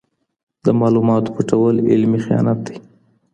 [0.65, 2.77] د معلوماتو پټول علمي خیانت دی.